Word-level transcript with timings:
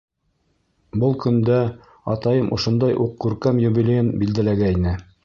Был 1.01 1.11
көндә 1.25 1.59
атайым 2.13 2.49
ошондай 2.57 2.97
уҡ 3.05 3.13
күркәм 3.27 3.61
юбилейын 3.69 4.11
билдәләгәйне. 4.25 4.97